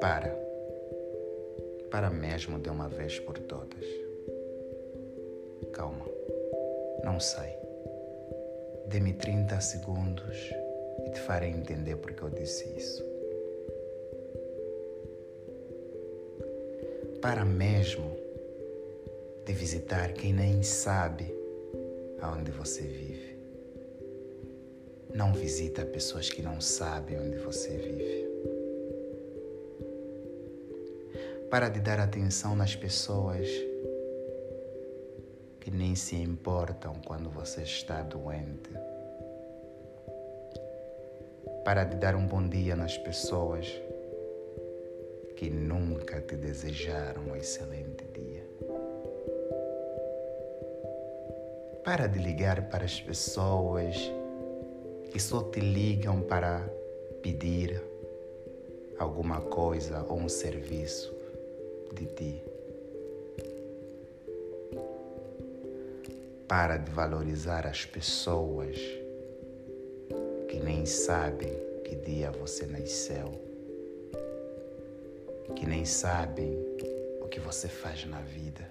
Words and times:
Para. 0.00 0.36
Para 1.90 2.10
mesmo 2.10 2.58
de 2.58 2.68
uma 2.68 2.88
vez 2.88 3.18
por 3.20 3.38
todas. 3.38 3.84
Calma. 5.72 6.04
Não 7.02 7.18
sei. 7.18 7.56
Dê-me 8.88 9.14
30 9.14 9.60
segundos 9.60 10.50
e 11.06 11.10
te 11.10 11.20
farei 11.20 11.50
entender 11.50 11.96
porque 11.96 12.22
eu 12.22 12.30
disse 12.30 12.68
isso. 12.76 13.02
Para 17.22 17.44
mesmo 17.44 18.16
de 19.46 19.52
visitar 19.54 20.12
quem 20.12 20.34
nem 20.34 20.62
sabe 20.62 21.34
aonde 22.20 22.50
você 22.50 22.82
vive. 22.82 23.27
Não 25.14 25.32
visita 25.32 25.84
pessoas 25.84 26.28
que 26.28 26.42
não 26.42 26.60
sabem 26.60 27.18
onde 27.18 27.36
você 27.38 27.76
vive. 27.76 28.28
Para 31.50 31.68
de 31.68 31.80
dar 31.80 31.98
atenção 31.98 32.54
nas 32.54 32.76
pessoas 32.76 33.48
que 35.60 35.70
nem 35.70 35.94
se 35.94 36.16
importam 36.16 36.94
quando 37.06 37.30
você 37.30 37.62
está 37.62 38.02
doente. 38.02 38.70
Para 41.64 41.84
de 41.84 41.96
dar 41.96 42.14
um 42.14 42.26
bom 42.26 42.46
dia 42.46 42.76
nas 42.76 42.96
pessoas 42.98 43.66
que 45.36 45.48
nunca 45.48 46.20
te 46.20 46.36
desejaram 46.36 47.22
um 47.22 47.36
excelente 47.36 48.04
dia. 48.12 48.44
Para 51.84 52.06
de 52.06 52.18
ligar 52.18 52.68
para 52.68 52.84
as 52.84 53.00
pessoas 53.00 53.96
que 55.10 55.18
só 55.18 55.42
te 55.42 55.60
ligam 55.60 56.20
para 56.20 56.60
pedir 57.22 57.82
alguma 58.98 59.40
coisa 59.40 60.04
ou 60.08 60.18
um 60.18 60.28
serviço 60.28 61.14
de 61.94 62.06
ti. 62.06 62.42
Para 66.46 66.76
de 66.76 66.90
valorizar 66.90 67.66
as 67.66 67.84
pessoas 67.84 68.76
que 70.48 70.58
nem 70.60 70.84
sabem 70.84 71.52
que 71.84 71.94
dia 71.94 72.30
você 72.30 72.66
nasceu, 72.66 73.32
que 75.54 75.66
nem 75.66 75.84
sabem 75.84 76.58
o 77.20 77.28
que 77.28 77.40
você 77.40 77.68
faz 77.68 78.04
na 78.06 78.20
vida, 78.20 78.70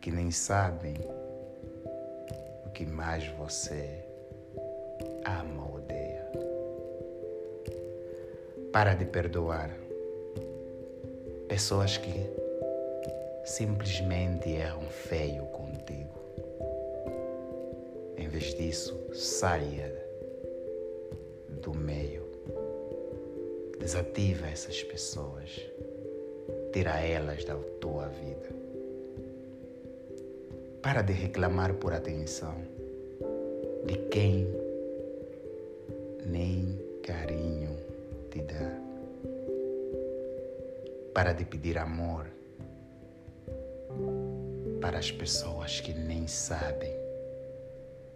que 0.00 0.10
nem 0.10 0.30
sabem 0.30 0.94
o 2.66 2.70
que 2.70 2.86
mais 2.86 3.26
você 3.38 4.09
ama 5.38 5.74
odeia. 5.76 6.26
Para 8.72 8.94
de 8.94 9.04
perdoar 9.04 9.70
pessoas 11.48 11.96
que 11.98 12.26
simplesmente 13.44 14.50
erram 14.50 14.82
feio 14.82 15.44
contigo. 15.46 16.18
Em 18.16 18.28
vez 18.28 18.54
disso, 18.54 18.98
saia 19.12 19.92
do 21.62 21.74
meio. 21.74 22.24
Desativa 23.78 24.46
essas 24.46 24.82
pessoas. 24.82 25.60
Tira 26.72 27.00
elas 27.00 27.44
da 27.44 27.56
tua 27.80 28.06
vida. 28.06 28.48
Para 30.82 31.02
de 31.02 31.12
reclamar 31.12 31.74
por 31.74 31.92
atenção 31.92 32.54
de 33.84 33.96
quem 34.10 34.59
nem 36.26 36.78
carinho 37.02 37.76
te 38.30 38.40
dá. 38.42 38.78
Para 41.12 41.32
de 41.32 41.44
pedir 41.44 41.78
amor 41.78 42.26
para 44.80 44.98
as 44.98 45.10
pessoas 45.10 45.80
que 45.80 45.92
nem 45.92 46.26
sabem 46.26 46.94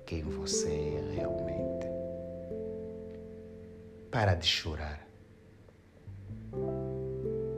quem 0.06 0.22
você 0.22 0.70
é 0.70 1.14
realmente. 1.14 1.86
Para 4.10 4.34
de 4.34 4.46
chorar. 4.46 5.06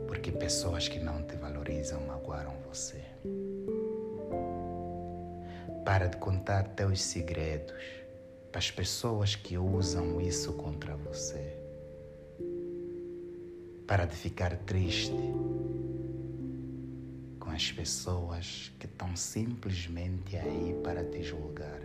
Porque 0.06 0.32
pessoas 0.32 0.88
que 0.88 0.98
não 0.98 1.22
te 1.22 1.36
valorizam 1.36 2.00
magoaram 2.02 2.54
você. 2.68 3.02
Para 5.84 6.08
de 6.08 6.16
contar 6.16 6.64
teus 6.74 7.00
segredos 7.02 8.05
para 8.50 8.58
as 8.58 8.70
pessoas 8.70 9.34
que 9.34 9.58
usam 9.58 10.20
isso 10.20 10.52
contra 10.54 10.96
você. 10.96 11.56
Para 13.86 14.04
de 14.04 14.16
ficar 14.16 14.56
triste 14.58 15.12
com 17.38 17.50
as 17.50 17.70
pessoas 17.70 18.72
que 18.78 18.86
estão 18.86 19.14
simplesmente 19.14 20.36
aí 20.36 20.78
para 20.82 21.04
te 21.04 21.22
julgar. 21.22 21.80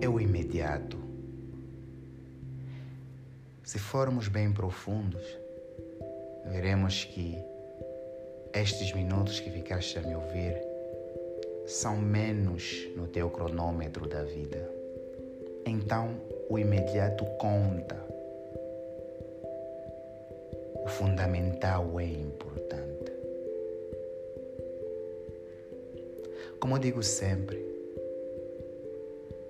É 0.00 0.08
o 0.08 0.20
imediato. 0.20 0.98
Se 3.62 3.78
formos 3.78 4.28
bem 4.28 4.52
profundos, 4.52 5.22
veremos 6.46 7.04
que 7.04 7.36
estes 8.52 8.92
minutos 8.92 9.38
que 9.40 9.50
ficaste 9.50 9.98
a 9.98 10.02
me 10.02 10.14
ouvir 10.14 10.67
são 11.68 11.98
menos 11.98 12.88
no 12.96 13.06
teu 13.06 13.28
cronômetro 13.28 14.08
da 14.08 14.22
vida. 14.24 14.72
Então, 15.66 16.18
o 16.48 16.58
imediato 16.58 17.26
conta. 17.38 17.94
O 20.82 20.88
fundamental 20.88 22.00
é 22.00 22.06
importante. 22.06 23.12
Como 26.58 26.76
eu 26.76 26.78
digo 26.78 27.02
sempre, 27.02 27.62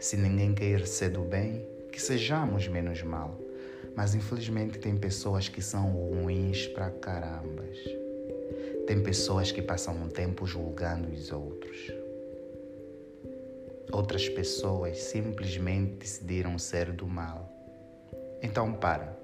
se 0.01 0.17
ninguém 0.17 0.53
quer 0.53 0.89
ser 0.89 1.11
do 1.11 1.21
bem, 1.21 1.65
que 1.93 2.03
sejamos 2.03 2.67
menos 2.67 3.01
mal. 3.05 3.39
Mas 3.95 4.17
infelizmente 4.17 4.81
tem 4.81 4.97
pessoas 4.97 5.49
que 5.49 5.63
são 5.63 5.93
ruins 5.93 6.67
pra 6.67 6.91
carambas. 6.91 7.79
Tem 8.89 9.01
pessoas 9.03 9.53
que 9.53 9.63
passam 9.63 9.95
um 9.95 10.09
tempo 10.09 10.47
julgando 10.47 11.13
os 11.13 11.31
outros. 11.31 11.98
Outras 13.93 14.29
pessoas 14.29 14.99
simplesmente 14.99 15.95
decidiram 15.95 16.59
ser 16.59 16.93
do 16.93 17.07
mal. 17.07 17.49
Então 18.43 18.73
para. 18.73 19.17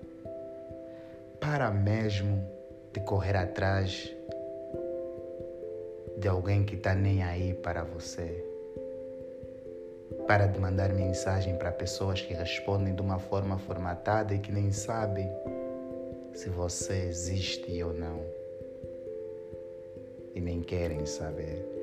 Para 1.41 1.71
mesmo 1.71 2.49
de 2.93 3.01
correr 3.01 3.37
atrás 3.37 4.11
de 6.19 6.29
alguém 6.29 6.65
que 6.65 6.75
está 6.75 6.95
nem 6.95 7.23
aí 7.23 7.53
para 7.55 7.85
você. 7.85 8.45
Para 10.27 10.47
de 10.47 10.59
mandar 10.59 10.93
mensagem 10.93 11.57
para 11.57 11.71
pessoas 11.71 12.21
que 12.21 12.33
respondem 12.33 12.95
de 12.95 13.03
uma 13.03 13.19
forma 13.19 13.59
formatada 13.59 14.35
e 14.35 14.39
que 14.39 14.51
nem 14.51 14.71
sabem 14.71 15.31
se 16.33 16.49
você 16.49 16.95
existe 17.09 17.83
ou 17.83 17.93
não. 17.93 18.21
E 20.35 20.41
nem 20.41 20.63
querem 20.63 21.05
saber. 21.05 21.74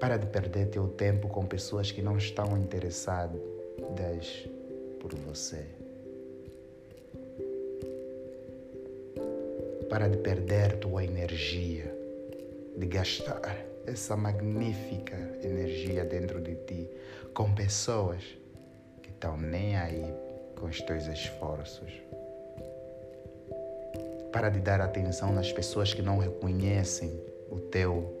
Para 0.00 0.16
de 0.16 0.26
perder 0.26 0.68
teu 0.68 0.88
tempo 0.88 1.28
com 1.28 1.44
pessoas 1.44 1.92
que 1.92 2.00
não 2.00 2.16
estão 2.16 2.56
interessadas 2.56 3.38
por 4.98 5.14
você. 5.14 5.66
Para 9.90 10.08
de 10.08 10.16
perder 10.16 10.78
tua 10.78 11.04
energia, 11.04 11.94
de 12.78 12.86
gastar 12.86 13.56
essa 13.86 14.16
magnífica 14.16 15.16
energia 15.42 16.02
dentro 16.04 16.40
de 16.40 16.54
ti 16.54 16.90
com 17.34 17.54
pessoas 17.54 18.22
que 19.02 19.10
estão 19.10 19.36
nem 19.36 19.76
aí 19.76 20.14
com 20.58 20.66
os 20.66 20.80
teus 20.80 21.06
esforços. 21.06 21.92
Para 24.32 24.48
de 24.48 24.60
dar 24.60 24.80
atenção 24.80 25.32
nas 25.32 25.52
pessoas 25.52 25.92
que 25.92 26.00
não 26.00 26.18
reconhecem 26.18 27.20
o 27.50 27.58
teu 27.58 28.16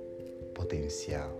potencial. 0.54 1.39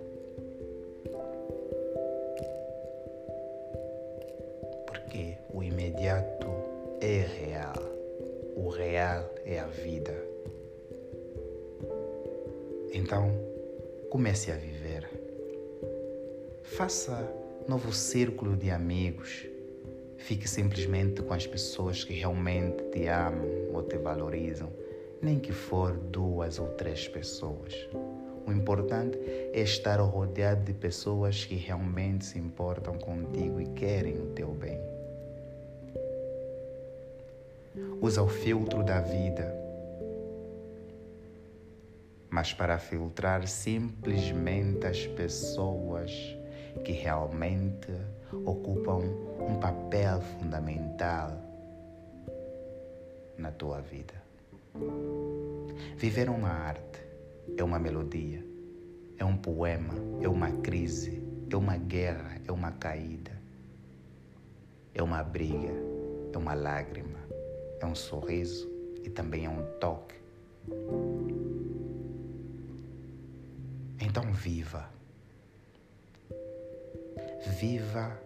Imediato 6.01 6.47
é 7.03 7.27
real, 7.27 7.75
o 8.57 8.71
real 8.71 9.35
é 9.45 9.61
a 9.61 9.67
vida. 9.67 10.15
Então, 12.95 13.31
comece 14.09 14.51
a 14.51 14.57
viver. 14.57 15.07
Faça 16.63 17.31
novo 17.69 17.93
círculo 17.93 18.57
de 18.57 18.71
amigos. 18.71 19.47
Fique 20.17 20.49
simplesmente 20.49 21.21
com 21.21 21.35
as 21.35 21.47
pessoas 21.47 22.03
que 22.03 22.15
realmente 22.15 22.83
te 22.85 23.07
amam 23.07 23.47
ou 23.75 23.83
te 23.83 23.99
valorizam, 23.99 24.71
nem 25.21 25.39
que 25.39 25.53
for 25.53 25.99
duas 25.99 26.59
ou 26.59 26.69
três 26.69 27.09
pessoas. 27.09 27.75
O 28.47 28.51
importante 28.51 29.19
é 29.53 29.61
estar 29.61 30.01
rodeado 30.01 30.65
de 30.65 30.73
pessoas 30.73 31.45
que 31.45 31.57
realmente 31.57 32.25
se 32.25 32.39
importam 32.39 32.95
contigo 32.95 33.61
e 33.61 33.67
querem 33.75 34.19
o 34.19 34.30
Usa 38.03 38.23
o 38.23 38.29
filtro 38.29 38.83
da 38.83 39.01
vida, 39.01 39.55
mas 42.31 42.55
para 42.55 42.79
filtrar 42.79 43.47
simplesmente 43.47 44.87
as 44.87 45.07
pessoas 45.07 46.11
que 46.83 46.93
realmente 46.93 47.93
ocupam 48.47 49.01
um 49.39 49.59
papel 49.61 50.21
fundamental 50.21 51.31
na 53.37 53.51
tua 53.51 53.81
vida. 53.83 54.15
Viver 55.97 56.31
uma 56.31 56.49
arte 56.49 57.01
é 57.57 57.63
uma 57.63 57.79
melodia, 57.79 58.43
é 59.19 59.25
um 59.25 59.37
poema, 59.37 59.95
é 60.23 60.29
uma 60.29 60.51
crise, 60.51 61.23
é 61.51 61.57
uma 61.57 61.77
guerra, 61.77 62.41
é 62.49 62.51
uma 62.51 62.73
caída, 62.73 63.33
é 64.95 65.03
uma 65.03 65.23
briga, 65.23 65.75
é 66.33 66.39
uma 66.39 66.55
lágrima, 66.55 67.20
é 67.81 67.87
um 67.87 67.95
sorriso 67.95 68.71
e 69.03 69.11
também 69.11 69.47
é 69.47 69.49
um 69.49 69.63
toque. 69.79 70.15
Então 74.01 74.33
viva. 74.33 74.89
Viva 77.59 78.19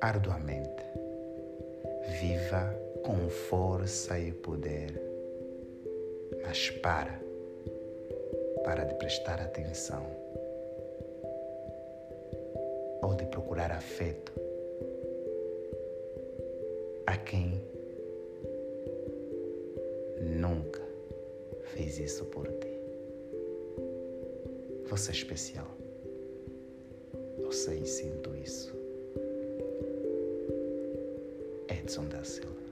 arduamente. 0.00 0.84
Viva 2.20 2.74
com 3.04 3.28
força 3.28 4.18
e 4.18 4.32
poder. 4.32 5.00
Mas 6.46 6.70
para 6.70 7.24
para 8.64 8.84
de 8.84 8.94
prestar 8.94 9.40
atenção 9.40 10.06
ou 13.02 13.14
de 13.14 13.26
procurar 13.26 13.70
afeto 13.70 14.32
a 17.06 17.14
quem 17.18 17.53
fez 21.94 22.10
isso 22.10 22.24
por 22.26 22.46
ti. 22.46 22.74
Você 24.86 25.10
é 25.10 25.14
especial. 25.14 25.76
Eu 27.38 27.52
sei 27.52 27.80
e 27.80 27.86
sinto 27.86 28.34
isso. 28.34 28.74
Edson 31.68 32.04
da 32.06 32.24
Silva. 32.24 32.63